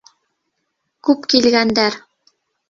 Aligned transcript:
Күп 1.09 1.27
килгәндәр. 1.35 1.99